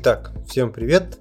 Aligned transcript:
Итак, 0.00 0.30
всем 0.46 0.72
привет! 0.72 1.18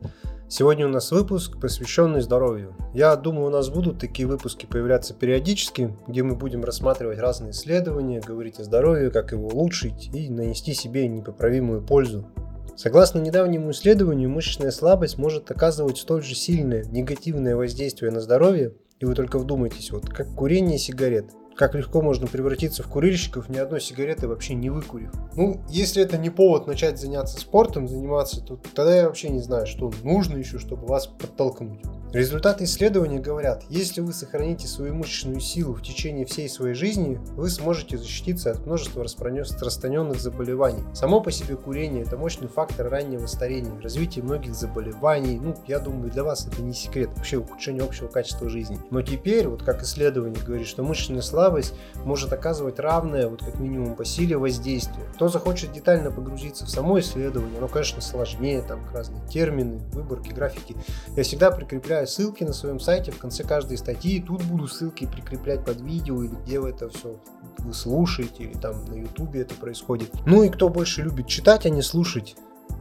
Сегодня 0.47 0.85
у 0.85 0.89
нас 0.89 1.09
выпуск, 1.09 1.59
посвященный 1.59 2.21
здоровью. 2.21 2.75
Я 2.93 3.15
думаю, 3.15 3.47
у 3.47 3.49
нас 3.49 3.69
будут 3.69 3.97
такие 3.97 4.27
выпуски 4.27 4.67
появляться 4.67 5.15
периодически, 5.15 5.97
где 6.07 6.21
мы 6.21 6.35
будем 6.35 6.63
рассматривать 6.63 7.17
разные 7.17 7.53
исследования, 7.53 8.21
говорить 8.21 8.59
о 8.59 8.63
здоровье, 8.63 9.09
как 9.09 9.31
его 9.31 9.47
улучшить 9.47 10.11
и 10.13 10.29
нанести 10.29 10.75
себе 10.75 11.07
непоправимую 11.07 11.81
пользу. 11.81 12.27
Согласно 12.75 13.17
недавнему 13.17 13.71
исследованию, 13.71 14.29
мышечная 14.29 14.69
слабость 14.69 15.17
может 15.17 15.49
оказывать 15.49 15.97
столь 15.97 16.21
же 16.21 16.35
сильное 16.35 16.83
негативное 16.83 17.55
воздействие 17.55 18.11
на 18.11 18.21
здоровье, 18.21 18.73
и 18.99 19.05
вы 19.05 19.15
только 19.15 19.39
вдумайтесь, 19.39 19.89
вот 19.89 20.07
как 20.07 20.35
курение 20.35 20.77
сигарет– 20.77 21.31
как 21.57 21.73
легко 21.73 22.01
можно 22.01 22.27
превратиться 22.27 22.83
в 22.83 22.87
курильщиков, 22.87 23.49
ни 23.49 23.57
одной 23.57 23.81
сигареты 23.81 24.27
вообще 24.27 24.53
не 24.53 24.69
выкурив. 24.69 25.11
Ну, 25.35 25.61
если 25.69 26.03
это 26.03 26.17
не 26.17 26.29
повод 26.29 26.67
начать 26.67 26.99
заняться 26.99 27.39
спортом, 27.39 27.87
заниматься, 27.87 28.41
то 28.41 28.59
тогда 28.75 28.95
я 28.95 29.07
вообще 29.07 29.29
не 29.29 29.39
знаю, 29.39 29.65
что 29.65 29.91
нужно 30.03 30.37
еще, 30.37 30.59
чтобы 30.59 30.85
вас 30.85 31.07
подтолкнуть. 31.07 31.81
Результаты 32.13 32.63
исследования 32.63 33.19
говорят, 33.19 33.65
если 33.67 33.99
вы 33.99 34.13
сохраните 34.13 34.65
свою 34.65 34.93
мышечную 34.93 35.41
силу 35.41 35.73
в 35.73 35.81
течение 35.81 36.25
всей 36.25 36.47
своей 36.47 36.73
жизни, 36.73 37.19
вы 37.35 37.49
сможете 37.49 37.97
защититься 37.97 38.51
от 38.51 38.65
множества 38.65 39.03
распространенных 39.03 40.17
заболеваний. 40.17 40.83
Само 40.93 41.19
по 41.19 41.31
себе 41.31 41.57
курение– 41.57 42.03
это 42.05 42.15
мощный 42.15 42.47
фактор 42.47 42.89
раннего 42.89 43.25
старения, 43.25 43.77
развития 43.81 44.21
многих 44.21 44.55
заболеваний. 44.55 45.37
Ну, 45.37 45.53
я 45.67 45.79
думаю, 45.79 46.09
для 46.09 46.23
вас 46.23 46.47
это 46.47 46.61
не 46.61 46.71
секрет, 46.71 47.09
вообще 47.13 47.37
ухудшение 47.37 47.83
общего 47.83 48.07
качества 48.07 48.47
жизни. 48.47 48.79
Но 48.89 49.01
теперь, 49.01 49.49
вот 49.49 49.63
как 49.63 49.83
исследование 49.83 50.41
говорит, 50.41 50.67
что 50.67 50.83
мышечная 50.83 51.21
слабость 51.21 51.73
может 52.05 52.31
оказывать 52.31 52.79
равное, 52.79 53.27
вот 53.27 53.43
как 53.43 53.59
минимум 53.59 53.95
по 53.95 54.05
силе 54.05 54.37
воздействия. 54.37 55.03
Кто 55.15 55.27
захочет 55.27 55.73
детально 55.73 56.09
погрузиться 56.09 56.65
в 56.65 56.69
само 56.69 57.01
исследование, 57.01 57.57
оно, 57.57 57.67
конечно, 57.67 57.99
сложнее, 57.99 58.61
там 58.61 58.79
разные 58.93 59.27
термины, 59.27 59.81
выборки, 59.91 60.29
графики. 60.29 60.77
Я 61.17 61.23
всегда 61.23 61.51
прикрепляю 61.51 61.96
прикрепляю 61.97 62.07
ссылки 62.07 62.43
на 62.43 62.53
своем 62.53 62.79
сайте 62.79 63.11
в 63.11 63.17
конце 63.17 63.43
каждой 63.43 63.77
статьи. 63.77 64.21
Тут 64.21 64.43
буду 64.43 64.67
ссылки 64.67 65.05
прикреплять 65.07 65.65
под 65.65 65.81
видео 65.81 66.23
или 66.23 66.35
где 66.43 66.59
вы 66.59 66.69
это 66.69 66.89
все 66.89 67.19
вы 67.59 67.73
слушаете, 67.73 68.43
или 68.43 68.53
там 68.53 68.85
на 68.85 68.93
ютубе 68.93 69.41
это 69.41 69.55
происходит. 69.55 70.11
Ну 70.25 70.43
и 70.43 70.49
кто 70.49 70.69
больше 70.69 71.01
любит 71.01 71.27
читать, 71.27 71.65
а 71.65 71.69
не 71.69 71.81
слушать, 71.81 72.35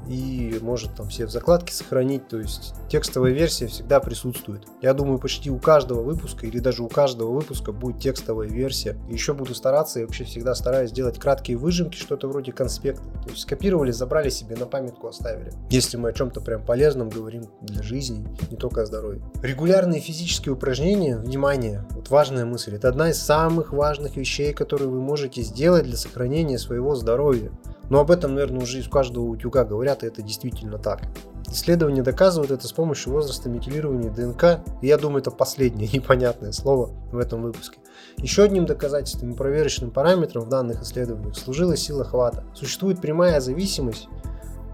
и 0.08 0.58
может 0.62 0.94
там 0.94 1.08
все 1.08 1.26
в 1.26 1.30
закладке 1.30 1.74
сохранить, 1.74 2.28
то 2.28 2.38
есть 2.38 2.74
текстовая 2.88 3.32
версия 3.32 3.66
всегда 3.66 4.00
присутствует. 4.00 4.62
Я 4.80 4.94
думаю, 4.94 5.18
почти 5.18 5.50
у 5.50 5.58
каждого 5.58 6.02
выпуска 6.02 6.46
или 6.46 6.58
даже 6.58 6.82
у 6.82 6.88
каждого 6.88 7.32
выпуска 7.32 7.72
будет 7.72 8.00
текстовая 8.00 8.48
версия. 8.48 8.96
Еще 9.08 9.34
буду 9.34 9.54
стараться, 9.54 10.00
и 10.00 10.04
вообще 10.04 10.24
всегда 10.24 10.54
стараюсь 10.54 10.92
делать 10.92 11.18
краткие 11.18 11.56
выжимки, 11.56 11.96
что-то 11.96 12.28
вроде 12.28 12.52
конспекта. 12.52 13.04
То 13.24 13.30
есть 13.30 13.42
скопировали, 13.42 13.90
забрали 13.90 14.30
себе 14.30 14.56
на 14.56 14.66
памятку, 14.66 15.08
оставили. 15.08 15.52
Если 15.70 15.96
мы 15.96 16.10
о 16.10 16.12
чем-то 16.12 16.40
прям 16.40 16.64
полезном 16.64 17.08
говорим 17.08 17.44
для 17.60 17.82
жизни, 17.82 18.26
не 18.50 18.56
только 18.56 18.82
о 18.82 18.86
здоровье. 18.86 19.22
Регулярные 19.42 20.00
физические 20.00 20.54
упражнения, 20.54 21.16
внимание, 21.16 21.84
вот 21.90 22.10
важная 22.10 22.44
мысль, 22.44 22.74
это 22.74 22.88
одна 22.88 23.10
из 23.10 23.20
самых 23.20 23.72
важных 23.72 24.16
вещей, 24.16 24.52
которые 24.52 24.88
вы 24.88 25.00
можете 25.00 25.42
сделать 25.42 25.84
для 25.84 25.96
сохранения 25.96 26.58
своего 26.58 26.94
здоровья. 26.94 27.50
Но 27.88 28.00
об 28.00 28.10
этом, 28.10 28.34
наверное, 28.34 28.62
уже 28.62 28.78
из 28.78 28.88
каждого 28.88 29.24
утюга 29.24 29.64
говорят, 29.64 30.02
и 30.02 30.06
это 30.06 30.22
действительно 30.22 30.78
так. 30.78 31.02
Исследования 31.48 32.02
доказывают 32.02 32.50
это 32.50 32.66
с 32.66 32.72
помощью 32.72 33.12
возраста 33.12 33.48
метилирования 33.48 34.10
ДНК, 34.10 34.60
и 34.82 34.88
я 34.88 34.98
думаю, 34.98 35.20
это 35.20 35.30
последнее 35.30 35.88
непонятное 35.92 36.52
слово 36.52 36.90
в 37.12 37.18
этом 37.18 37.42
выпуске. 37.42 37.78
Еще 38.18 38.42
одним 38.42 38.66
доказательством 38.66 39.32
и 39.32 39.36
проверочным 39.36 39.90
параметром 39.90 40.44
в 40.44 40.48
данных 40.48 40.82
исследованиях 40.82 41.36
служила 41.36 41.76
сила 41.76 42.04
хвата. 42.04 42.44
Существует 42.54 43.00
прямая 43.00 43.40
зависимость, 43.40 44.08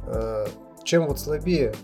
э, 0.06 0.46
чем 0.84 1.06
вот 1.06 1.20
слабее 1.20 1.74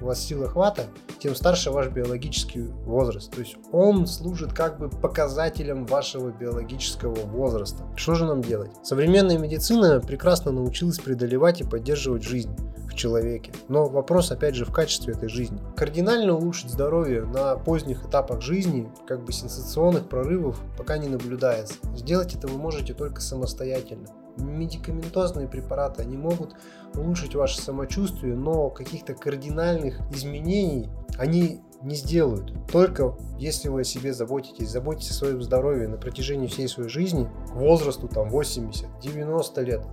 у 0.00 0.06
вас 0.06 0.20
сила 0.20 0.48
хвата, 0.48 0.84
тем 1.18 1.34
старше 1.34 1.70
ваш 1.70 1.88
биологический 1.88 2.62
возраст. 2.84 3.30
То 3.32 3.40
есть 3.40 3.56
он 3.72 4.06
служит 4.06 4.52
как 4.52 4.78
бы 4.78 4.88
показателем 4.88 5.86
вашего 5.86 6.30
биологического 6.30 7.14
возраста. 7.14 7.84
Что 7.96 8.14
же 8.14 8.24
нам 8.24 8.42
делать? 8.42 8.70
Современная 8.82 9.38
медицина 9.38 10.00
прекрасно 10.00 10.52
научилась 10.52 10.98
преодолевать 10.98 11.60
и 11.60 11.64
поддерживать 11.64 12.22
жизнь 12.22 12.50
в 12.88 12.94
человеке. 12.94 13.52
Но 13.68 13.86
вопрос 13.86 14.30
опять 14.30 14.54
же 14.54 14.64
в 14.64 14.72
качестве 14.72 15.14
этой 15.14 15.28
жизни. 15.28 15.60
Кардинально 15.76 16.34
улучшить 16.34 16.70
здоровье 16.70 17.24
на 17.24 17.56
поздних 17.56 18.06
этапах 18.06 18.40
жизни, 18.40 18.90
как 19.06 19.24
бы 19.24 19.32
сенсационных 19.32 20.08
прорывов 20.08 20.60
пока 20.76 20.98
не 20.98 21.08
наблюдается. 21.08 21.74
Сделать 21.96 22.34
это 22.34 22.48
вы 22.48 22.58
можете 22.58 22.94
только 22.94 23.20
самостоятельно 23.20 24.08
медикаментозные 24.38 25.48
препараты, 25.48 26.02
они 26.02 26.16
могут 26.16 26.54
улучшить 26.94 27.34
ваше 27.34 27.60
самочувствие, 27.60 28.34
но 28.34 28.70
каких-то 28.70 29.14
кардинальных 29.14 30.00
изменений 30.12 30.88
они 31.18 31.60
не 31.82 31.94
сделают. 31.94 32.52
Только 32.70 33.16
если 33.38 33.68
вы 33.68 33.82
о 33.82 33.84
себе 33.84 34.12
заботитесь, 34.12 34.68
заботитесь 34.68 35.12
о 35.12 35.14
своем 35.14 35.42
здоровье 35.42 35.88
на 35.88 35.96
протяжении 35.96 36.46
всей 36.46 36.68
своей 36.68 36.88
жизни, 36.88 37.28
к 37.48 37.54
возрасту 37.54 38.08
там 38.08 38.28
80-90 38.28 39.64
лет, 39.64 39.86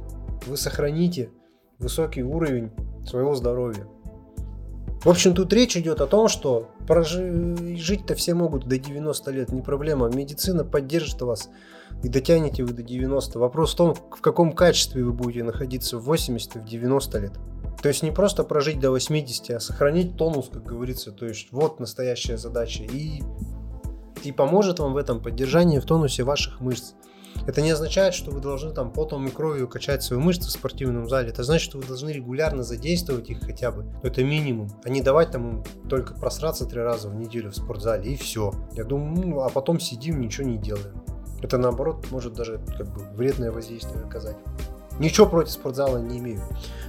вы 0.48 0.58
сохраните 0.58 1.30
высокий 1.78 2.24
уровень 2.24 2.72
своего 3.06 3.36
здоровья. 3.36 3.88
В 5.06 5.10
общем, 5.10 5.36
тут 5.36 5.54
речь 5.54 5.78
идет 5.78 6.02
о 6.02 6.08
том, 6.08 6.28
что 6.28 6.72
жить-то 6.90 8.16
все 8.16 8.34
могут 8.34 8.68
до 8.68 8.80
90 8.80 9.32
лет, 9.32 9.52
не 9.52 9.62
проблема. 9.62 10.08
Медицина 10.10 10.66
поддержит 10.66 11.22
вас 11.22 11.50
и 12.02 12.10
дотянете 12.10 12.64
вы 12.64 12.74
до 12.74 12.82
90. 12.82 13.38
Вопрос 13.38 13.74
в 13.74 13.78
том, 13.78 13.94
в 13.94 14.20
каком 14.22 14.52
качестве 14.52 15.04
вы 15.04 15.14
будете 15.14 15.44
находиться 15.44 16.00
в 16.00 16.06
80 16.06 16.56
и 16.56 16.60
в 16.60 16.66
90 16.66 17.20
лет. 17.20 17.34
То 17.84 17.88
есть 17.88 18.02
не 18.02 18.10
просто 18.10 18.44
прожить 18.44 18.80
до 18.80 18.90
80, 18.90 19.52
а 19.52 19.60
сохранить 19.60 20.18
тонус, 20.18 20.50
как 20.52 20.64
говорится. 20.64 21.12
То 21.12 21.28
есть 21.28 21.50
вот 21.52 21.80
настоящая 21.80 22.38
задача. 22.38 22.82
И, 22.82 23.22
и 24.24 24.32
поможет 24.32 24.80
вам 24.80 24.94
в 24.94 24.98
этом 24.98 25.22
поддержание 25.22 25.82
в 25.82 25.86
тонусе 25.86 26.24
ваших 26.24 26.60
мышц. 26.62 26.94
Это 27.46 27.62
не 27.62 27.72
означает, 27.72 28.14
что 28.14 28.32
вы 28.32 28.42
должны 28.42 28.74
там 28.74 28.92
потом 28.92 29.28
и 29.28 29.32
кровью 29.32 29.68
качать 29.68 30.04
свои 30.04 30.20
мышцы 30.20 30.48
в 30.48 30.52
спортивном 30.52 31.08
зале. 31.08 31.30
Это 31.30 31.44
значит, 31.44 31.70
что 31.70 31.78
вы 31.78 31.86
должны 31.86 32.10
регулярно 32.10 32.64
задействовать 32.64 33.30
их 33.30 33.42
хотя 33.42 33.72
бы. 33.72 33.86
Это 34.02 34.24
минимум. 34.24 34.70
А 34.84 34.90
не 34.90 35.02
давать 35.02 35.32
там 35.32 35.50
им 35.50 35.64
только 35.88 36.16
просраться 36.16 36.66
три 36.66 36.82
раза 36.82 37.10
в 37.10 37.16
неделю 37.16 37.52
в 37.52 37.56
спортзале 37.56 38.14
и 38.14 38.16
все. 38.16 38.52
Я 38.74 38.84
думаю, 38.84 39.28
ну, 39.28 39.42
а 39.42 39.50
потом 39.50 39.80
сидим, 39.80 40.20
ничего 40.22 40.48
не 40.48 40.58
делаем. 40.58 41.04
Это 41.42 41.58
наоборот 41.58 42.08
может 42.10 42.34
даже 42.34 42.60
как 42.78 42.88
бы 42.88 43.02
вредное 43.14 43.52
воздействие 43.52 44.04
оказать. 44.04 44.38
Ничего 45.00 45.28
против 45.28 45.52
спортзала 45.52 45.98
не 45.98 46.20
имею. 46.20 46.42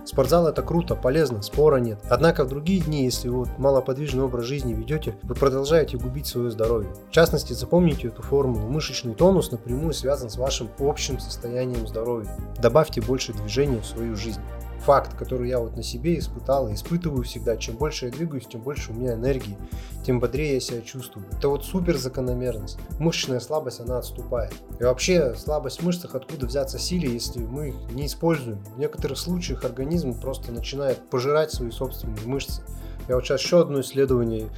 Спортзал 0.05 0.47
это 0.47 0.63
круто, 0.63 0.95
полезно, 0.95 1.43
спора 1.43 1.79
нет. 1.79 1.99
Однако 2.09 2.45
в 2.45 2.49
другие 2.49 2.81
дни, 2.81 3.05
если 3.05 3.29
вы 3.29 3.39
вот 3.39 3.59
малоподвижный 3.59 4.23
образ 4.23 4.45
жизни 4.45 4.73
ведете, 4.73 5.17
вы 5.25 5.35
продолжаете 5.35 5.99
губить 5.99 6.27
свое 6.27 6.51
здоровье. 6.51 6.93
В 7.09 7.13
частности, 7.13 7.53
запомните 7.53 8.09
эту 8.09 8.23
формулу. 8.23 8.69
Мышечный 8.69 9.15
тонус 9.15 9.51
напрямую 9.51 9.93
связан 9.95 10.31
с 10.31 10.37
вашим 10.37 10.69
общим 10.79 11.19
состоянием 11.19 11.87
здоровья. 11.89 12.31
Добавьте 12.61 13.01
больше 13.01 13.33
движения 13.33 13.81
в 13.81 13.87
свою 13.87 14.15
жизнь 14.15 14.41
факт, 14.81 15.17
который 15.17 15.49
я 15.49 15.59
вот 15.59 15.77
на 15.77 15.83
себе 15.83 16.19
испытал 16.19 16.69
и 16.69 16.75
испытываю 16.75 17.25
всегда. 17.25 17.57
Чем 17.57 17.77
больше 17.77 18.07
я 18.07 18.13
двигаюсь, 18.13 18.47
тем 18.47 18.61
больше 18.61 18.93
у 18.93 18.95
меня 18.95 19.15
энергии, 19.15 19.59
тем 20.05 20.21
бодрее 20.21 20.55
я 20.55 20.61
себя 20.61 20.81
чувствую. 20.81 21.27
Это 21.33 21.49
вот 21.49 21.65
супер 21.65 21.97
закономерность. 21.97 22.79
Мышечная 22.99 23.41
слабость, 23.41 23.81
она 23.81 23.99
отступает. 23.99 24.55
И 24.79 24.85
вообще 24.85 25.35
слабость 25.35 25.81
в 25.81 25.85
мышцах, 25.85 26.15
откуда 26.15 26.47
взяться 26.47 26.79
силе, 26.79 27.13
если 27.13 27.41
мы 27.41 27.71
их 27.71 27.75
не 27.93 28.07
используем. 28.07 28.63
В 28.77 28.79
некоторых 28.79 29.19
случаях 29.19 29.65
организм 29.65 30.19
просто 30.21 30.53
начинает 30.53 31.09
пожирать 31.11 31.53
свои 31.53 31.71
собственные 31.71 32.27
мышцы. 32.27 32.63
Я 33.09 33.15
вот 33.15 33.25
сейчас 33.25 33.41
еще 33.41 33.61
одно 33.61 33.81
исследование 33.81 34.49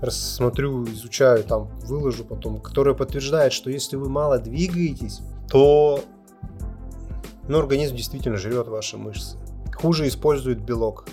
рассмотрю, 0.00 0.84
изучаю, 0.84 1.44
там 1.44 1.68
выложу 1.84 2.24
потом, 2.24 2.60
которое 2.60 2.94
подтверждает, 2.94 3.52
что 3.52 3.70
если 3.70 3.96
вы 3.96 4.08
мало 4.08 4.38
двигаетесь, 4.38 5.20
то 5.50 6.00
ну, 7.48 7.58
организм 7.58 7.96
действительно 7.96 8.36
жрет 8.36 8.68
ваши 8.68 8.96
мышцы 8.96 9.36
хуже 9.82 10.06
использует 10.06 10.60
белок, 10.60 11.06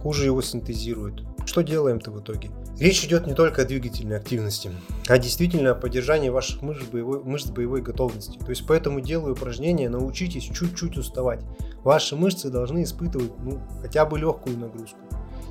хуже 0.00 0.26
его 0.26 0.40
синтезирует. 0.42 1.24
Что 1.44 1.62
делаем-то 1.62 2.12
в 2.12 2.20
итоге? 2.20 2.50
Речь 2.78 3.04
идет 3.04 3.26
не 3.26 3.34
только 3.34 3.62
о 3.62 3.64
двигательной 3.64 4.16
активности, 4.16 4.70
а 5.08 5.18
действительно 5.18 5.72
о 5.72 5.74
поддержании 5.74 6.28
ваших 6.28 6.62
мышц 6.62 6.84
боевой, 6.84 7.24
мышц 7.24 7.50
боевой 7.50 7.82
готовности. 7.82 8.38
То 8.38 8.50
есть 8.50 8.64
поэтому 8.64 9.00
делаю 9.00 9.32
упражнения, 9.32 9.88
научитесь 9.88 10.44
чуть-чуть 10.44 10.98
уставать. 10.98 11.40
Ваши 11.82 12.14
мышцы 12.14 12.48
должны 12.48 12.84
испытывать 12.84 13.32
ну, 13.42 13.60
хотя 13.82 14.06
бы 14.06 14.20
легкую 14.20 14.56
нагрузку. 14.56 14.98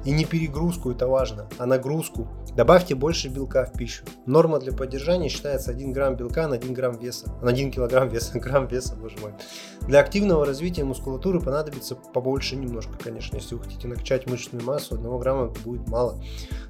И 0.06 0.12
не 0.12 0.26
перегрузку, 0.26 0.92
это 0.92 1.08
важно, 1.08 1.48
а 1.58 1.66
нагрузку. 1.66 2.28
Добавьте 2.56 2.96
больше 2.96 3.30
белка 3.30 3.66
в 3.66 3.74
пищу. 3.74 4.04
Норма 4.26 4.60
для 4.60 4.74
поддержания 4.74 5.30
считается 5.30 5.72
1 5.72 5.94
грамм 5.94 6.16
белка 6.16 6.48
на 6.48 6.56
1 6.56 6.74
грамм 6.74 6.98
веса. 6.98 7.32
На 7.42 7.50
1 7.50 7.72
килограмм 7.72 8.10
веса, 8.10 8.40
грамм 8.40 8.68
веса, 8.68 8.96
боже 8.96 9.18
мой. 9.20 9.34
Для 9.82 10.00
активного 10.00 10.46
развития 10.46 10.84
мускулатуры 10.84 11.40
понадобится 11.40 11.96
побольше 11.96 12.56
немножко, 12.56 12.94
конечно. 13.02 13.36
Если 13.36 13.56
вы 13.56 13.64
хотите 13.64 13.88
накачать 13.88 14.30
мышечную 14.30 14.66
массу, 14.66 14.96
1 14.96 15.20
грамма 15.20 15.54
будет 15.64 15.88
мало. 15.88 16.22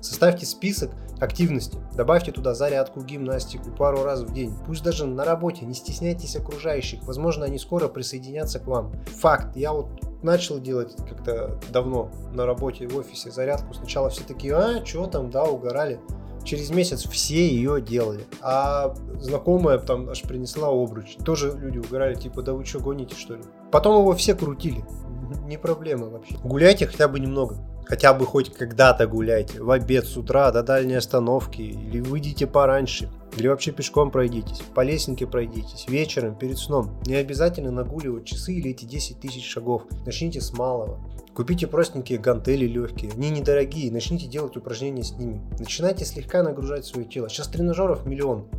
Составьте 0.01 0.45
список 0.45 0.91
активности. 1.19 1.77
Добавьте 1.95 2.31
туда 2.31 2.53
зарядку, 2.53 3.01
гимнастику 3.01 3.71
пару 3.71 4.03
раз 4.03 4.21
в 4.21 4.33
день. 4.33 4.53
Пусть 4.65 4.83
даже 4.83 5.05
на 5.05 5.25
работе, 5.25 5.65
не 5.65 5.73
стесняйтесь 5.73 6.35
окружающих. 6.35 7.03
Возможно, 7.03 7.45
они 7.45 7.59
скоро 7.59 7.87
присоединятся 7.87 8.59
к 8.59 8.67
вам. 8.67 8.93
Факт. 9.19 9.55
Я 9.55 9.73
вот 9.73 10.08
начал 10.23 10.59
делать 10.59 10.95
как-то 11.07 11.59
давно 11.71 12.11
на 12.33 12.45
работе 12.45 12.87
в 12.87 12.97
офисе 12.97 13.31
зарядку. 13.31 13.73
Сначала 13.73 14.09
все 14.09 14.23
такие, 14.23 14.55
а, 14.55 14.85
что 14.85 15.07
там, 15.07 15.29
да, 15.29 15.43
угорали. 15.43 15.99
Через 16.43 16.69
месяц 16.69 17.05
все 17.07 17.47
ее 17.47 17.81
делали. 17.81 18.25
А 18.41 18.93
знакомая 19.19 19.77
там 19.77 20.09
аж 20.09 20.21
принесла 20.21 20.69
обруч. 20.69 21.17
Тоже 21.25 21.51
люди 21.57 21.77
угорали, 21.77 22.15
типа, 22.15 22.41
да 22.41 22.53
вы 22.53 22.65
что, 22.65 22.79
гоните, 22.79 23.15
что 23.15 23.35
ли? 23.35 23.43
Потом 23.71 24.01
его 24.01 24.13
все 24.13 24.33
крутили. 24.35 24.83
Не 25.45 25.57
проблема 25.57 26.07
вообще. 26.07 26.37
Гуляйте 26.43 26.87
хотя 26.87 27.07
бы 27.07 27.19
немного. 27.19 27.57
Хотя 27.89 28.13
бы 28.13 28.27
хоть 28.27 28.53
когда-то 28.53 29.07
гуляйте. 29.07 29.61
В 29.61 29.71
обед, 29.71 30.05
с 30.05 30.15
утра, 30.15 30.51
до 30.51 30.61
дальней 30.61 30.93
остановки. 30.93 31.61
Или 31.61 31.99
выйдите 31.99 32.45
пораньше. 32.45 33.09
Или 33.35 33.47
вообще 33.47 33.71
пешком 33.71 34.11
пройдитесь. 34.11 34.61
По 34.75 34.81
лесенке 34.81 35.25
пройдитесь. 35.25 35.87
Вечером, 35.87 36.35
перед 36.35 36.59
сном. 36.59 37.01
Не 37.07 37.15
обязательно 37.15 37.71
нагуливать 37.71 38.25
часы 38.25 38.53
или 38.53 38.69
эти 38.69 38.85
10 38.85 39.19
тысяч 39.19 39.43
шагов. 39.43 39.83
Начните 40.05 40.39
с 40.39 40.53
малого. 40.53 40.99
Купите 41.33 41.67
простенькие 41.67 42.19
гантели 42.19 42.65
легкие, 42.65 43.13
они 43.13 43.29
недорогие, 43.29 43.91
начните 43.93 44.27
делать 44.27 44.57
упражнения 44.57 45.03
с 45.03 45.13
ними. 45.13 45.41
Начинайте 45.57 46.03
слегка 46.03 46.43
нагружать 46.43 46.85
свое 46.85 47.07
тело. 47.07 47.29
Сейчас 47.29 47.47
тренажеров 47.47 48.05
миллион. 48.05 48.49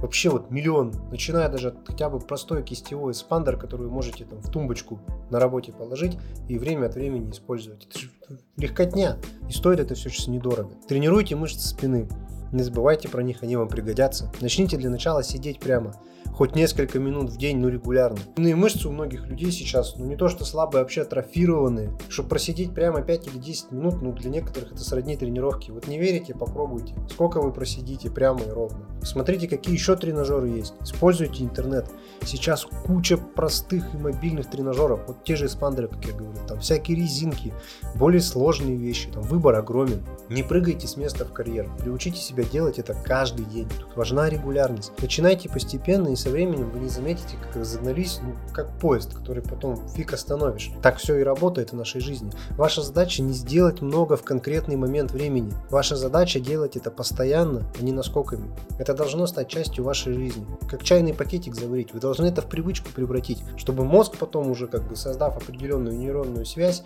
Вообще 0.00 0.30
вот 0.30 0.50
миллион, 0.50 0.92
начиная 1.10 1.48
даже 1.48 1.68
от 1.68 1.86
хотя 1.86 2.08
бы 2.08 2.20
простой 2.20 2.62
кистевой 2.62 3.12
спандер, 3.12 3.58
который 3.58 3.86
вы 3.86 3.90
можете 3.90 4.24
там 4.24 4.40
в 4.40 4.50
тумбочку 4.50 4.98
на 5.30 5.38
работе 5.38 5.72
положить 5.72 6.16
и 6.48 6.58
время 6.58 6.86
от 6.86 6.94
времени 6.94 7.30
использовать. 7.30 7.86
Это 7.86 7.98
же 7.98 8.10
легкотня. 8.56 9.18
И 9.48 9.52
стоит 9.52 9.80
это 9.80 9.94
все 9.94 10.08
сейчас 10.08 10.28
недорого. 10.28 10.70
Тренируйте 10.88 11.36
мышцы 11.36 11.68
спины. 11.68 12.08
Не 12.52 12.62
забывайте 12.62 13.08
про 13.08 13.22
них, 13.22 13.42
они 13.42 13.56
вам 13.56 13.68
пригодятся. 13.68 14.30
Начните 14.40 14.76
для 14.76 14.90
начала 14.90 15.22
сидеть 15.22 15.60
прямо 15.60 15.94
хоть 16.40 16.56
несколько 16.56 16.98
минут 16.98 17.28
в 17.28 17.36
день, 17.36 17.58
ну 17.58 17.68
регулярно. 17.68 18.18
Иные 18.38 18.56
мышцы 18.56 18.88
у 18.88 18.92
многих 18.92 19.26
людей 19.26 19.52
сейчас, 19.52 19.96
ну 19.96 20.06
не 20.06 20.16
то 20.16 20.28
что 20.28 20.46
слабые, 20.46 20.80
а 20.80 20.84
вообще 20.84 21.02
атрофированные. 21.02 21.92
Чтобы 22.08 22.30
просидеть 22.30 22.72
прямо 22.72 23.02
5 23.02 23.26
или 23.26 23.36
10 23.36 23.72
минут, 23.72 24.00
ну 24.00 24.12
для 24.12 24.30
некоторых 24.30 24.72
это 24.72 24.82
сродни 24.82 25.18
тренировки. 25.18 25.70
Вот 25.70 25.86
не 25.86 25.98
верите, 25.98 26.34
попробуйте. 26.34 26.94
Сколько 27.10 27.42
вы 27.42 27.52
просидите 27.52 28.10
прямо 28.10 28.40
и 28.40 28.48
ровно. 28.48 28.86
Смотрите, 29.02 29.48
какие 29.48 29.74
еще 29.74 29.96
тренажеры 29.96 30.48
есть. 30.48 30.72
Используйте 30.80 31.44
интернет. 31.44 31.90
Сейчас 32.24 32.66
куча 32.86 33.18
простых 33.18 33.94
и 33.94 33.98
мобильных 33.98 34.48
тренажеров. 34.48 35.00
Вот 35.08 35.24
те 35.24 35.36
же 35.36 35.44
эспандеры, 35.44 35.88
как 35.88 36.02
я 36.06 36.14
говорю. 36.14 36.38
Там 36.48 36.60
всякие 36.60 36.96
резинки, 36.96 37.52
более 37.96 38.22
сложные 38.22 38.76
вещи. 38.76 39.10
Там 39.10 39.22
выбор 39.24 39.56
огромен. 39.56 40.06
Не 40.30 40.42
прыгайте 40.42 40.86
с 40.86 40.96
места 40.96 41.26
в 41.26 41.34
карьер. 41.34 41.70
Приучите 41.78 42.18
себя 42.18 42.39
делать 42.44 42.78
это 42.78 42.94
каждый 42.94 43.44
день. 43.44 43.68
Тут 43.68 43.96
важна 43.96 44.28
регулярность. 44.28 44.92
Начинайте 45.00 45.48
постепенно 45.48 46.08
и 46.08 46.16
со 46.16 46.30
временем 46.30 46.70
вы 46.70 46.80
не 46.80 46.88
заметите, 46.88 47.36
как 47.42 47.56
разогнались, 47.56 48.20
ну, 48.22 48.34
как 48.52 48.70
поезд, 48.78 49.14
который 49.14 49.42
потом 49.42 49.88
фиг 49.88 50.12
остановишь. 50.12 50.70
Так 50.82 50.98
все 50.98 51.18
и 51.18 51.22
работает 51.22 51.72
в 51.72 51.76
нашей 51.76 52.00
жизни. 52.00 52.30
Ваша 52.56 52.82
задача 52.82 53.22
не 53.22 53.32
сделать 53.32 53.80
много 53.80 54.16
в 54.16 54.22
конкретный 54.22 54.76
момент 54.76 55.12
времени. 55.12 55.52
Ваша 55.70 55.96
задача 55.96 56.40
делать 56.40 56.76
это 56.76 56.90
постоянно, 56.90 57.64
а 57.78 57.82
не 57.82 57.92
наскоками. 57.92 58.50
Это 58.78 58.94
должно 58.94 59.26
стать 59.26 59.48
частью 59.48 59.84
вашей 59.84 60.12
жизни. 60.12 60.46
Как 60.68 60.82
чайный 60.82 61.14
пакетик 61.14 61.54
заварить. 61.54 61.92
Вы 61.92 62.00
должны 62.00 62.26
это 62.26 62.42
в 62.42 62.46
привычку 62.46 62.88
превратить, 62.94 63.42
чтобы 63.56 63.84
мозг 63.84 64.16
потом 64.18 64.50
уже, 64.50 64.66
как 64.66 64.86
бы 64.88 64.96
создав 64.96 65.36
определенную 65.36 65.96
нейронную 65.96 66.46
связь, 66.46 66.82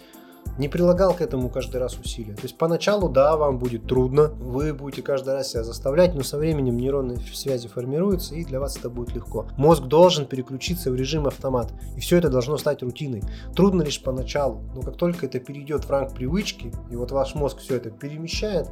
не 0.59 0.69
прилагал 0.69 1.15
к 1.15 1.21
этому 1.21 1.49
каждый 1.49 1.81
раз 1.81 1.99
усилия. 1.99 2.35
То 2.35 2.43
есть 2.43 2.57
поначалу, 2.57 3.09
да, 3.09 3.37
вам 3.37 3.59
будет 3.59 3.87
трудно, 3.87 4.29
вы 4.29 4.73
будете 4.73 5.03
каждый 5.03 5.35
раз 5.35 5.51
себя 5.51 5.65
заставлять, 5.65 6.15
но 6.15 6.23
со 6.23 6.39
временем 6.39 6.77
нейронные 6.77 7.19
связи 7.19 7.69
формируются, 7.69 8.35
и 8.35 8.45
для 8.45 8.61
вас 8.61 8.77
это 8.77 8.91
будет 8.91 9.15
легко. 9.15 9.47
Мозг 9.57 9.85
должен 9.85 10.27
переключиться 10.27 10.91
в 10.91 10.95
режим 10.95 11.27
автомат, 11.27 11.73
и 11.97 12.01
все 12.01 12.19
это 12.19 12.29
должно 12.29 12.57
стать 12.57 12.83
рутиной. 12.83 13.23
Трудно 13.55 13.83
лишь 13.83 14.03
поначалу, 14.03 14.63
но 14.75 14.83
как 14.83 14.97
только 14.97 15.27
это 15.27 15.41
перейдет 15.41 15.85
в 15.85 15.91
ранг 15.91 16.15
привычки, 16.15 16.73
и 16.91 16.97
вот 16.97 17.11
ваш 17.11 17.35
мозг 17.35 17.59
все 17.59 17.77
это 17.77 17.91
перемещает 17.91 18.69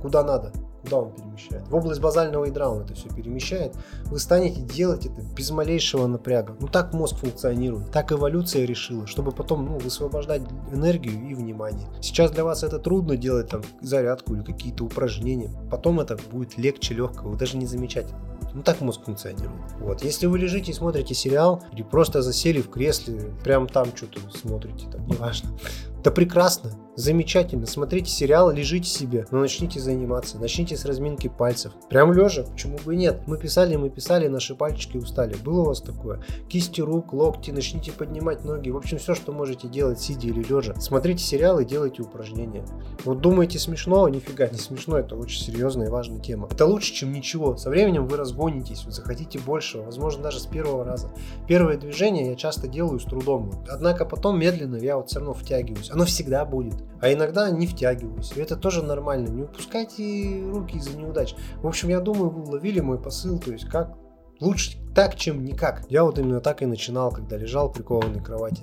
куда 0.00 0.22
надо, 0.22 0.52
куда 0.86 0.98
он 0.98 1.12
перемещает. 1.12 1.66
В 1.68 1.74
область 1.74 2.00
базального 2.00 2.44
ядра 2.44 2.68
он 2.68 2.82
это 2.82 2.94
все 2.94 3.08
перемещает. 3.08 3.74
Вы 4.04 4.18
станете 4.18 4.60
делать 4.60 5.06
это 5.06 5.20
без 5.36 5.50
малейшего 5.50 6.06
напряга. 6.06 6.54
Ну 6.60 6.68
так 6.68 6.92
мозг 6.92 7.16
функционирует, 7.16 7.90
так 7.90 8.12
эволюция 8.12 8.64
решила, 8.64 9.06
чтобы 9.06 9.32
потом 9.32 9.66
ну, 9.66 9.78
высвобождать 9.78 10.42
энергию 10.72 11.28
и 11.28 11.34
внимание. 11.34 11.88
Сейчас 12.00 12.30
для 12.30 12.44
вас 12.44 12.62
это 12.62 12.78
трудно 12.78 13.16
делать 13.16 13.48
там 13.48 13.62
зарядку 13.80 14.34
или 14.34 14.42
какие-то 14.42 14.84
упражнения. 14.84 15.50
Потом 15.70 15.98
это 16.00 16.16
будет 16.30 16.56
легче, 16.56 16.94
легко, 16.94 17.28
вы 17.28 17.36
даже 17.36 17.56
не 17.56 17.66
замечать 17.66 18.06
ну 18.54 18.62
так 18.62 18.80
мозг 18.80 19.04
функционирует. 19.04 19.72
Вот. 19.80 20.02
Если 20.02 20.24
вы 20.24 20.38
лежите 20.38 20.70
и 20.70 20.74
смотрите 20.74 21.14
сериал, 21.14 21.62
или 21.72 21.82
просто 21.82 22.22
засели 22.22 22.62
в 22.62 22.70
кресле, 22.70 23.34
прям 23.44 23.66
там 23.66 23.94
что-то 23.94 24.18
смотрите, 24.34 24.86
там, 24.90 25.06
неважно. 25.06 25.50
Да 26.06 26.12
прекрасно, 26.12 26.70
замечательно. 26.94 27.66
Смотрите 27.66 28.12
сериал, 28.12 28.52
лежите 28.52 28.88
себе, 28.88 29.26
но 29.32 29.40
начните 29.40 29.80
заниматься. 29.80 30.38
Начните 30.38 30.76
с 30.76 30.84
разминки 30.84 31.26
пальцев. 31.26 31.72
Прям 31.88 32.12
лежа, 32.12 32.44
почему 32.44 32.78
бы 32.84 32.94
и 32.94 32.96
нет. 32.96 33.22
Мы 33.26 33.38
писали, 33.38 33.74
мы 33.74 33.90
писали, 33.90 34.28
наши 34.28 34.54
пальчики 34.54 34.96
устали. 34.96 35.34
Было 35.34 35.62
у 35.62 35.64
вас 35.64 35.80
такое? 35.80 36.22
Кисти 36.48 36.80
рук, 36.80 37.12
локти, 37.12 37.50
начните 37.50 37.90
поднимать 37.90 38.44
ноги. 38.44 38.70
В 38.70 38.76
общем, 38.76 38.98
все, 38.98 39.16
что 39.16 39.32
можете 39.32 39.66
делать, 39.66 40.00
сидя 40.00 40.28
или 40.28 40.44
лежа. 40.44 40.76
Смотрите 40.76 41.24
сериалы 41.24 41.64
делайте 41.64 42.02
упражнения. 42.02 42.64
Вот 43.04 43.20
думаете 43.20 43.58
смешно, 43.58 44.08
нифига 44.08 44.46
не 44.46 44.58
смешно, 44.58 44.98
это 44.98 45.16
очень 45.16 45.42
серьезная 45.42 45.88
и 45.88 45.90
важная 45.90 46.20
тема. 46.20 46.46
Это 46.48 46.66
лучше, 46.66 46.94
чем 46.94 47.12
ничего. 47.12 47.56
Со 47.56 47.68
временем 47.68 48.06
вы 48.06 48.16
разгонитесь, 48.16 48.84
вы 48.84 48.92
захотите 48.92 49.40
большего, 49.40 49.82
возможно, 49.82 50.22
даже 50.22 50.38
с 50.38 50.46
первого 50.46 50.84
раза. 50.84 51.10
Первое 51.48 51.76
движение 51.76 52.30
я 52.30 52.36
часто 52.36 52.68
делаю 52.68 53.00
с 53.00 53.04
трудом. 53.04 53.50
Однако 53.68 54.04
потом 54.04 54.38
медленно 54.38 54.76
я 54.76 54.96
вот 54.96 55.08
все 55.08 55.18
равно 55.18 55.34
втягиваюсь 55.34 55.90
оно 55.96 56.04
всегда 56.04 56.44
будет. 56.44 56.74
А 57.00 57.10
иногда 57.10 57.50
не 57.50 57.66
втягиваюсь. 57.66 58.32
И 58.36 58.40
это 58.40 58.54
тоже 58.54 58.82
нормально. 58.82 59.28
Не 59.28 59.44
упускайте 59.44 60.44
руки 60.52 60.76
из-за 60.76 60.94
неудач. 60.94 61.34
В 61.62 61.66
общем, 61.66 61.88
я 61.88 62.00
думаю, 62.00 62.28
вы 62.28 62.42
уловили 62.42 62.80
мой 62.80 62.98
посыл. 62.98 63.38
То 63.38 63.50
есть, 63.50 63.66
как 63.66 63.96
лучше 64.38 64.76
так, 64.94 65.16
чем 65.16 65.42
никак. 65.42 65.86
Я 65.88 66.04
вот 66.04 66.18
именно 66.18 66.40
так 66.40 66.60
и 66.60 66.66
начинал, 66.66 67.10
когда 67.10 67.38
лежал 67.38 67.72
прикованной 67.72 68.22
кровати. 68.22 68.62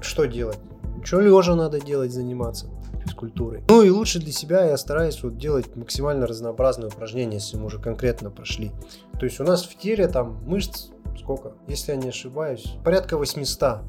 Что 0.00 0.24
делать? 0.24 0.58
Что 1.04 1.20
лежа 1.20 1.54
надо 1.54 1.80
делать, 1.80 2.10
заниматься 2.10 2.66
физкультурой. 3.04 3.62
Ну 3.68 3.82
и 3.82 3.90
лучше 3.90 4.18
для 4.18 4.32
себя 4.32 4.64
я 4.64 4.76
стараюсь 4.76 5.22
вот 5.22 5.38
делать 5.38 5.76
максимально 5.76 6.26
разнообразные 6.26 6.88
упражнения, 6.88 7.36
если 7.36 7.56
мы 7.56 7.66
уже 7.66 7.78
конкретно 7.78 8.30
прошли. 8.30 8.72
То 9.20 9.24
есть 9.24 9.38
у 9.38 9.44
нас 9.44 9.62
в 9.62 9.78
теле 9.78 10.08
там 10.08 10.42
мышц 10.44 10.88
сколько? 11.16 11.52
Если 11.68 11.92
я 11.92 11.96
не 11.96 12.08
ошибаюсь, 12.08 12.74
порядка 12.84 13.16
800. 13.16 13.82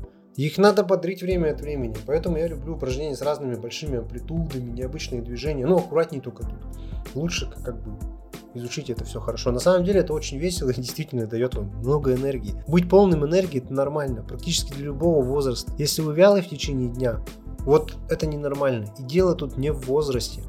Их 0.45 0.57
надо 0.57 0.85
бодрить 0.85 1.21
время 1.21 1.51
от 1.51 1.59
времени, 1.59 1.97
поэтому 2.05 2.37
я 2.37 2.47
люблю 2.47 2.75
упражнения 2.75 3.13
с 3.13 3.21
разными 3.21 3.55
большими 3.55 3.97
амплитудами, 3.97 4.71
необычные 4.71 5.21
движения, 5.21 5.65
но 5.65 5.79
аккуратнее 5.79 6.21
только 6.21 6.43
тут. 6.43 6.59
Лучше 7.13 7.51
как 7.65 7.83
бы 7.83 7.99
изучить 8.53 8.89
это 8.89 9.03
все 9.03 9.19
хорошо. 9.19 9.51
На 9.51 9.59
самом 9.59 9.83
деле 9.83 9.99
это 9.99 10.13
очень 10.13 10.37
весело 10.37 10.69
и 10.69 10.75
действительно 10.75 11.27
дает 11.27 11.55
вам 11.55 11.65
много 11.79 12.15
энергии. 12.15 12.55
Быть 12.69 12.87
полным 12.87 13.25
энергии 13.25 13.61
это 13.61 13.73
нормально, 13.73 14.23
практически 14.23 14.71
для 14.75 14.85
любого 14.85 15.21
возраста. 15.21 15.73
Если 15.77 16.01
вы 16.01 16.15
вялый 16.15 16.41
в 16.41 16.47
течение 16.47 16.87
дня, 16.87 17.19
вот 17.65 17.97
это 18.09 18.25
ненормально. 18.25 18.85
И 18.97 19.03
дело 19.03 19.35
тут 19.35 19.57
не 19.57 19.73
в 19.73 19.87
возрасте. 19.87 20.43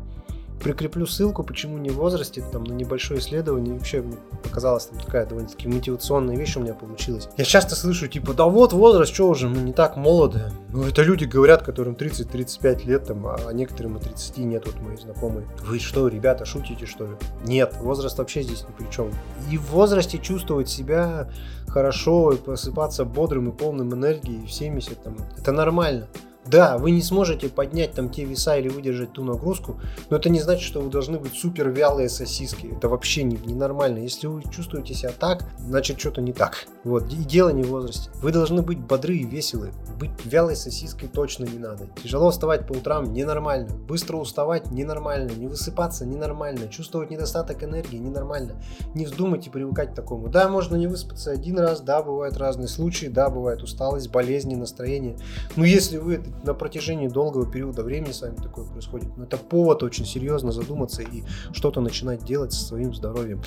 Прикреплю 0.62 1.06
ссылку, 1.06 1.42
почему 1.42 1.78
не 1.78 1.88
в 1.90 1.94
возрасте, 1.94 2.44
там 2.52 2.64
на 2.64 2.72
небольшое 2.72 3.20
исследование. 3.20 3.74
Вообще 3.74 4.02
мне 4.02 4.16
показалась 4.42 4.86
там 4.86 5.00
такая 5.00 5.24
довольно-таки 5.24 5.68
мотивационная 5.68 6.36
вещь 6.36 6.56
у 6.56 6.60
меня 6.60 6.74
получилась. 6.74 7.28
Я 7.38 7.44
часто 7.44 7.76
слышу, 7.76 8.08
типа, 8.08 8.34
да 8.34 8.44
вот 8.44 8.72
возраст, 8.74 9.12
что 9.12 9.28
уже, 9.28 9.48
мы 9.48 9.58
не 9.58 9.72
так 9.72 9.96
молоды. 9.96 10.52
Ну, 10.72 10.84
это 10.84 11.02
люди 11.02 11.24
говорят, 11.24 11.62
которым 11.62 11.94
30-35 11.94 12.84
лет, 12.84 13.06
там, 13.06 13.26
а 13.26 13.50
некоторым 13.52 13.96
и 13.96 14.00
30 14.00 14.38
нет, 14.38 14.66
вот 14.66 14.78
мои 14.80 14.96
знакомые. 14.96 15.46
Вы 15.62 15.78
что, 15.78 16.08
ребята, 16.08 16.44
шутите, 16.44 16.84
что 16.84 17.06
ли? 17.06 17.12
Нет, 17.46 17.76
возраст 17.80 18.18
вообще 18.18 18.42
здесь 18.42 18.64
ни 18.68 18.72
при 18.72 18.90
чем. 18.90 19.10
И 19.50 19.56
в 19.56 19.70
возрасте 19.70 20.18
чувствовать 20.18 20.68
себя 20.68 21.30
хорошо, 21.68 22.32
и 22.32 22.36
просыпаться 22.36 23.04
бодрым 23.04 23.48
и 23.48 23.52
полным 23.52 23.94
энергии 23.94 24.44
в 24.44 24.52
70, 24.52 25.02
там, 25.02 25.16
это 25.38 25.52
нормально. 25.52 26.06
Да, 26.46 26.78
вы 26.78 26.90
не 26.90 27.02
сможете 27.02 27.48
поднять 27.48 27.92
там 27.92 28.08
те 28.08 28.24
веса 28.24 28.56
или 28.56 28.68
выдержать 28.68 29.12
ту 29.12 29.22
нагрузку, 29.22 29.78
но 30.08 30.16
это 30.16 30.30
не 30.30 30.40
значит, 30.40 30.62
что 30.62 30.80
вы 30.80 30.90
должны 30.90 31.18
быть 31.18 31.34
супер 31.34 31.68
вялые 31.68 32.08
сосиски. 32.08 32.74
Это 32.74 32.88
вообще 32.88 33.24
не, 33.24 33.36
ненормально. 33.36 33.98
Если 33.98 34.26
вы 34.26 34.42
чувствуете 34.50 34.94
себя 34.94 35.12
так, 35.18 35.44
значит 35.58 36.00
что-то 36.00 36.22
не 36.22 36.32
так. 36.32 36.66
Вот, 36.82 37.12
и 37.12 37.16
дело 37.16 37.50
не 37.50 37.62
в 37.62 37.68
возрасте. 37.68 38.10
Вы 38.14 38.32
должны 38.32 38.62
быть 38.62 38.78
бодры 38.78 39.16
и 39.16 39.26
веселы. 39.26 39.72
Быть 39.98 40.10
вялой 40.24 40.56
сосиской 40.56 41.08
точно 41.08 41.44
не 41.44 41.58
надо. 41.58 41.86
Тяжело 42.02 42.30
вставать 42.30 42.66
по 42.66 42.72
утрам 42.72 43.12
ненормально. 43.12 43.68
Быстро 43.86 44.16
уставать 44.16 44.70
ненормально. 44.70 45.30
Не 45.32 45.46
высыпаться 45.46 46.06
ненормально. 46.06 46.68
Чувствовать 46.68 47.10
недостаток 47.10 47.62
энергии 47.62 47.98
ненормально. 47.98 48.62
Не 48.94 49.04
вздумайте 49.04 49.50
привыкать 49.50 49.92
к 49.92 49.94
такому. 49.94 50.28
Да, 50.28 50.48
можно 50.48 50.76
не 50.76 50.86
выспаться 50.86 51.30
один 51.30 51.58
раз, 51.58 51.82
да, 51.82 52.02
бывают 52.02 52.38
разные 52.38 52.68
случаи, 52.68 53.06
да, 53.06 53.28
бывает 53.28 53.62
усталость, 53.62 54.10
болезни, 54.10 54.54
настроение. 54.54 55.18
Но 55.56 55.66
если 55.66 55.98
вы 55.98 56.14
это 56.14 56.29
на 56.44 56.54
протяжении 56.54 57.08
долгого 57.08 57.46
периода 57.46 57.82
времени 57.82 58.12
с 58.12 58.22
вами 58.22 58.36
такое 58.36 58.64
происходит. 58.64 59.16
Но 59.16 59.24
это 59.24 59.36
повод 59.36 59.82
очень 59.82 60.06
серьезно 60.06 60.52
задуматься 60.52 61.02
и 61.02 61.22
что-то 61.52 61.80
начинать 61.80 62.24
делать 62.24 62.52
со 62.52 62.64
своим 62.64 62.94
здоровьем. 62.94 63.42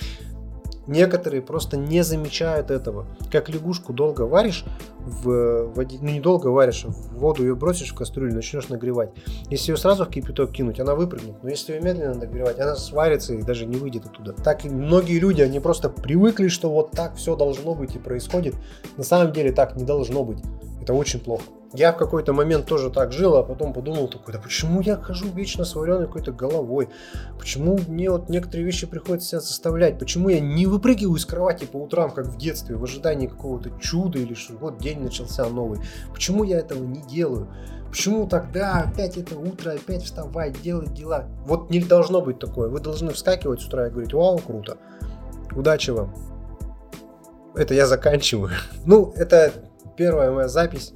Некоторые 0.86 1.42
просто 1.42 1.78
не 1.78 2.04
замечают 2.04 2.70
этого. 2.70 3.06
Как 3.32 3.48
лягушку 3.48 3.94
долго 3.94 4.24
варишь 4.24 4.66
в 5.00 5.72
воде, 5.74 5.98
ну 6.02 6.10
не 6.10 6.20
долго 6.20 6.48
варишь, 6.48 6.84
в 6.84 7.20
воду 7.20 7.44
ее 7.44 7.56
бросишь 7.56 7.92
в 7.92 7.96
кастрюлю, 7.96 8.34
начнешь 8.34 8.68
нагревать. 8.68 9.12
Если 9.50 9.72
ее 9.72 9.78
сразу 9.78 10.04
в 10.04 10.10
кипяток 10.10 10.52
кинуть, 10.52 10.82
она 10.82 10.96
выпрыгнет. 10.96 11.42
Но 11.42 11.50
если 11.50 11.74
ее 11.74 11.82
медленно 11.82 12.16
нагревать, 12.16 12.60
она 12.60 12.75
сварится 12.75 13.34
и 13.34 13.42
даже 13.42 13.66
не 13.66 13.78
выйдет 13.78 14.06
оттуда. 14.06 14.34
Так 14.34 14.66
и 14.66 14.70
многие 14.70 15.20
люди, 15.20 15.42
они 15.42 15.62
просто 15.62 15.90
привыкли, 15.90 16.50
что 16.50 16.70
вот 16.70 16.92
так 16.92 17.16
все 17.16 17.38
должно 17.38 17.75
быть 17.75 17.96
и 17.96 18.00
происходит. 18.00 18.56
На 18.98 19.04
самом 19.04 19.32
деле 19.32 19.54
так 19.54 19.78
не 19.78 19.86
должно 19.86 20.25
быть. 20.25 20.40
Это 20.82 20.94
очень 20.94 21.22
плохо. 21.22 21.44
Я 21.74 21.92
в 21.92 21.98
какой-то 21.98 22.34
момент 22.34 22.68
тоже 22.68 22.92
так 22.92 23.12
жил, 23.12 23.36
а 23.36 23.44
потом 23.44 23.74
подумал 23.74 24.08
такой, 24.08 24.36
да 24.36 24.39
почему 24.39 24.82
я 24.82 24.96
хожу 24.96 25.27
вечно 25.30 25.65
с 25.65 25.74
вареной 25.74 26.06
какой-то 26.06 26.32
головой? 26.32 26.89
Почему 27.39 27.80
мне 27.88 28.12
вот 28.12 28.30
некоторые 28.30 28.63
вещи 28.63 28.86
приходится 28.86 29.30
себя 29.30 29.39
заставлять? 29.39 29.98
Почему 29.98 30.30
я 30.30 30.39
не 30.39 30.68
выпрыгиваю 30.68 31.18
из 31.18 31.25
кровати 31.25 31.65
по 31.65 31.77
утрам, 31.77 32.12
как 32.12 32.27
в 32.27 32.38
детстве, 32.38 32.75
в 32.75 32.84
ожидании 32.84 33.25
какого-то 33.25 33.72
чуда 33.82 34.20
или 34.20 34.36
что 34.36 34.53
вот 34.53 34.77
день 34.77 35.01
начался 35.01 35.50
новый? 35.50 35.80
Почему 36.13 36.44
я 36.44 36.60
этого 36.60 36.84
не 36.84 37.01
делаю? 37.01 37.48
Почему 37.89 38.27
тогда 38.27 38.84
опять 38.84 39.18
это 39.18 39.38
утро, 39.38 39.72
опять 39.72 40.03
вставать, 40.03 40.62
делать 40.62 40.94
дела? 40.94 41.25
Вот 41.46 41.72
не 41.72 41.80
должно 41.80 42.22
быть 42.22 42.38
такое. 42.38 42.70
Вы 42.70 42.82
должны 42.82 43.12
вскакивать 43.13 43.62
с 43.62 43.65
утра 43.65 43.88
и 43.88 43.89
говорить, 43.89 44.13
вау, 44.13 44.38
круто. 44.38 44.77
Удачи 45.56 45.89
вам. 45.89 46.13
Это 47.56 47.74
я 47.74 47.88
заканчиваю. 47.88 48.51
Ну, 48.86 49.12
это 49.15 49.53
первая 49.98 50.32
моя 50.32 50.48
запись. 50.48 50.94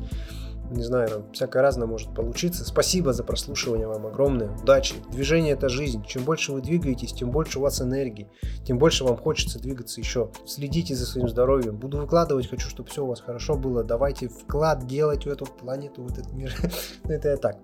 Не 0.70 0.84
знаю, 0.84 1.10
там 1.10 1.32
всякое 1.32 1.62
разное 1.62 1.88
может 1.88 2.14
получиться. 2.14 2.66
Спасибо 2.66 3.14
за 3.14 3.24
прослушивание 3.24 3.88
вам 3.88 4.06
огромное. 4.06 4.50
Удачи. 4.62 4.96
Движение 5.12 5.54
это 5.54 5.70
жизнь. 5.70 6.04
Чем 6.06 6.24
больше 6.24 6.52
вы 6.52 6.62
двигаетесь, 6.62 7.14
тем 7.14 7.32
больше 7.32 7.60
у 7.60 7.62
вас 7.62 7.82
энергии. 7.82 8.30
Тем 8.66 8.78
больше 8.78 9.04
вам 9.04 9.18
хочется 9.18 9.60
двигаться 9.60 10.02
еще. 10.02 10.32
Следите 10.46 10.96
за 10.96 11.06
своим 11.06 11.30
здоровьем. 11.30 11.78
Буду 11.78 12.00
выкладывать, 12.00 12.50
хочу, 12.50 12.70
чтобы 12.70 12.90
все 12.90 13.04
у 13.04 13.08
вас 13.08 13.22
хорошо 13.22 13.56
было. 13.56 13.84
Давайте 13.84 14.28
вклад 14.28 14.86
делать 14.88 15.26
в 15.26 15.30
эту 15.30 15.46
планету, 15.46 16.04
в 16.04 16.12
этот 16.12 16.34
мир. 16.34 16.54
Это 17.06 17.30
я 17.30 17.38
так. 17.38 17.58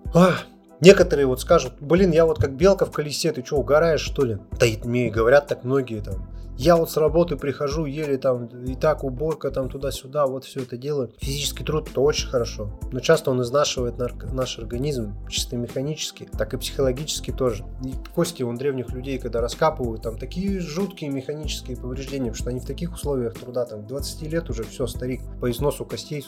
Некоторые 0.80 1.26
вот 1.26 1.40
скажут, 1.40 1.74
блин, 1.80 2.10
я 2.10 2.26
вот 2.26 2.38
как 2.38 2.56
белка 2.56 2.84
в 2.84 2.90
колесе, 2.90 3.32
ты 3.32 3.44
что, 3.44 3.56
угораешь 3.56 4.00
что 4.00 4.24
ли? 4.24 4.38
Да 4.58 4.66
и 4.66 4.76
говорят 5.10 5.46
так 5.46 5.64
многие 5.64 6.00
там. 6.00 6.33
Я 6.56 6.76
вот 6.76 6.90
с 6.90 6.96
работы 6.96 7.36
прихожу, 7.36 7.84
еле 7.84 8.16
там, 8.16 8.46
и 8.46 8.74
так 8.76 9.02
уборка 9.02 9.50
там 9.50 9.68
туда-сюда, 9.68 10.26
вот 10.26 10.44
все 10.44 10.62
это 10.62 10.76
делаю. 10.76 11.10
Физический 11.18 11.64
труд 11.64 11.88
это 11.90 12.00
очень 12.00 12.28
хорошо, 12.28 12.78
но 12.92 13.00
часто 13.00 13.32
он 13.32 13.42
изнашивает 13.42 13.98
наш 13.98 14.58
организм, 14.58 15.14
чисто 15.28 15.56
механически, 15.56 16.28
так 16.38 16.54
и 16.54 16.56
психологически 16.56 17.32
тоже. 17.32 17.64
И 17.84 17.92
кости 18.14 18.42
у 18.42 18.52
древних 18.54 18.90
людей, 18.90 19.18
когда 19.18 19.40
раскапывают, 19.40 20.02
там 20.02 20.16
такие 20.16 20.60
жуткие 20.60 21.10
механические 21.10 21.76
повреждения, 21.76 22.32
что 22.32 22.50
они 22.50 22.60
в 22.60 22.66
таких 22.66 22.94
условиях 22.94 23.34
труда, 23.34 23.64
там, 23.64 23.86
20 23.86 24.22
лет 24.30 24.48
уже 24.48 24.62
все, 24.62 24.86
старик, 24.86 25.22
по 25.40 25.50
износу 25.50 25.84
костей, 25.84 26.24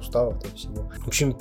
суставов 0.00 0.42
там 0.42 0.52
всего. 0.52 0.90
В 1.04 1.08
общем, 1.08 1.38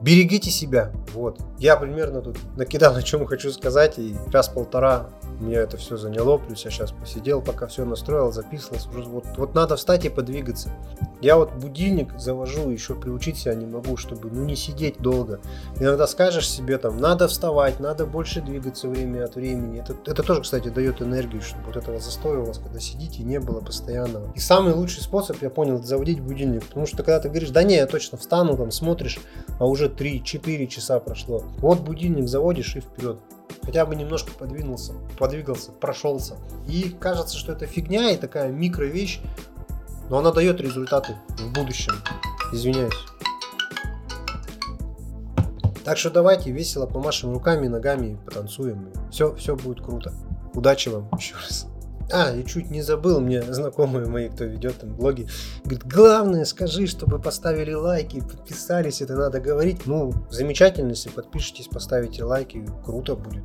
берегите 0.00 0.50
себя. 0.50 0.92
Вот. 1.14 1.40
Я 1.58 1.76
примерно 1.76 2.20
тут 2.20 2.36
накидал, 2.56 2.94
о 2.94 3.02
чем 3.02 3.26
хочу 3.26 3.50
сказать, 3.50 3.98
и 3.98 4.14
раз-полтора 4.32 5.08
меня 5.40 5.60
это 5.60 5.76
все 5.76 5.96
заняло, 5.96 6.38
плюс 6.38 6.64
я 6.64 6.70
сейчас 6.70 6.92
посидел, 6.92 7.40
пока 7.40 7.66
все 7.66 7.84
настроил, 7.84 8.32
записывался. 8.32 8.88
Вот, 8.90 9.24
вот 9.36 9.54
надо 9.54 9.76
встать 9.76 10.04
и 10.04 10.08
подвигаться. 10.08 10.70
Я 11.20 11.36
вот 11.36 11.52
будильник 11.54 12.18
завожу, 12.18 12.70
еще 12.70 12.94
приучить 12.94 13.38
себя 13.38 13.54
не 13.54 13.66
могу, 13.66 13.96
чтобы 13.96 14.30
ну 14.30 14.44
не 14.44 14.56
сидеть 14.56 14.98
долго. 15.00 15.40
Иногда 15.80 16.06
скажешь 16.06 16.48
себе 16.48 16.78
там, 16.78 16.98
надо 16.98 17.28
вставать, 17.28 17.80
надо 17.80 18.06
больше 18.06 18.40
двигаться 18.40 18.88
время 18.88 19.24
от 19.24 19.34
времени. 19.34 19.80
Это, 19.80 19.94
это 20.06 20.22
тоже, 20.22 20.42
кстати, 20.42 20.68
дает 20.68 21.02
энергию, 21.02 21.42
чтобы 21.42 21.64
вот 21.66 21.76
этого 21.76 21.98
застоя 21.98 22.38
у 22.38 22.44
вас, 22.44 22.58
когда 22.58 22.78
сидите, 22.78 23.22
не 23.22 23.40
было 23.40 23.60
постоянного. 23.60 24.32
И 24.34 24.38
самый 24.38 24.74
лучший 24.74 25.02
способ, 25.02 25.42
я 25.42 25.50
понял, 25.50 25.76
это 25.76 25.86
заводить 25.86 26.20
будильник. 26.20 26.66
Потому 26.66 26.86
что 26.86 26.98
когда 26.98 27.18
ты 27.20 27.28
говоришь, 27.28 27.50
да 27.50 27.62
не, 27.62 27.76
я 27.76 27.86
точно 27.86 28.18
встану, 28.18 28.56
там 28.56 28.70
смотришь, 28.70 29.18
а 29.58 29.66
уже 29.66 29.88
3-4 29.88 30.66
часа 30.68 31.00
прошло. 31.00 31.42
Вот 31.58 31.80
будильник 31.80 32.28
заводишь 32.28 32.76
и 32.76 32.80
вперед 32.80 33.18
хотя 33.62 33.84
бы 33.86 33.94
немножко 33.96 34.32
подвинулся, 34.32 34.94
подвигался, 35.18 35.72
прошелся. 35.72 36.36
И 36.66 36.96
кажется, 36.98 37.36
что 37.36 37.52
это 37.52 37.66
фигня 37.66 38.10
и 38.10 38.16
такая 38.16 38.50
микро 38.50 38.84
вещь, 38.84 39.20
но 40.08 40.18
она 40.18 40.32
дает 40.32 40.60
результаты 40.60 41.16
в 41.38 41.52
будущем. 41.52 41.92
Извиняюсь. 42.52 42.94
Так 45.84 45.96
что 45.96 46.10
давайте 46.10 46.50
весело 46.50 46.86
помашем 46.86 47.32
руками, 47.32 47.66
ногами, 47.66 48.18
потанцуем. 48.26 48.90
Все, 49.10 49.34
все 49.36 49.56
будет 49.56 49.82
круто. 49.82 50.12
Удачи 50.54 50.88
вам 50.88 51.08
еще 51.18 51.34
раз. 51.36 51.66
А, 52.10 52.34
и 52.34 52.44
чуть 52.44 52.70
не 52.70 52.80
забыл, 52.80 53.20
мне 53.20 53.42
знакомые 53.42 54.06
мои, 54.06 54.28
кто 54.28 54.44
ведет 54.44 54.78
там 54.78 54.94
блоги, 54.94 55.28
говорит, 55.64 55.86
главное, 55.86 56.44
скажи, 56.46 56.86
чтобы 56.86 57.18
поставили 57.18 57.74
лайки, 57.74 58.20
подписались, 58.20 59.02
это 59.02 59.14
надо 59.14 59.40
говорить. 59.40 59.84
Ну, 59.84 60.12
замечательно, 60.30 60.90
если 60.90 61.10
подпишитесь, 61.10 61.68
поставите 61.68 62.24
лайки, 62.24 62.66
круто 62.84 63.14
будет. 63.14 63.44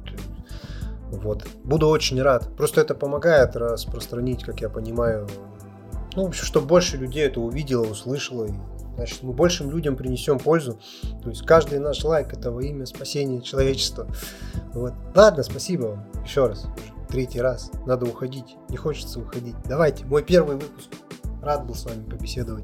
Вот. 1.11 1.45
Буду 1.63 1.89
очень 1.89 2.21
рад. 2.21 2.55
Просто 2.55 2.81
это 2.81 2.95
помогает 2.95 3.55
распространить, 3.55 4.43
как 4.43 4.61
я 4.61 4.69
понимаю, 4.69 5.27
ну, 6.15 6.31
чтобы 6.31 6.65
больше 6.65 6.97
людей 6.97 7.25
это 7.25 7.41
увидело, 7.41 7.85
услышало. 7.85 8.45
И, 8.45 8.53
значит, 8.95 9.23
мы 9.23 9.33
большим 9.33 9.71
людям 9.71 9.97
принесем 9.97 10.39
пользу. 10.39 10.79
То 11.21 11.29
есть 11.29 11.45
каждый 11.45 11.79
наш 11.79 12.03
лайк 12.05 12.33
это 12.33 12.49
во 12.49 12.63
имя 12.63 12.85
спасения 12.85 13.41
человечества. 13.41 14.07
Вот. 14.73 14.93
Ладно, 15.13 15.43
спасибо 15.43 15.85
вам 15.85 16.23
еще 16.23 16.47
раз 16.47 16.65
третий 17.13 17.41
раз. 17.41 17.71
Надо 17.85 18.07
уходить. 18.07 18.57
Не 18.69 18.77
хочется 18.77 19.19
уходить. 19.19 19.55
Давайте, 19.65 20.03
мой 20.05 20.23
первый 20.23 20.55
выпуск. 20.55 20.89
Рад 21.43 21.67
был 21.67 21.75
с 21.75 21.85
вами 21.85 22.03
побеседовать. 22.09 22.63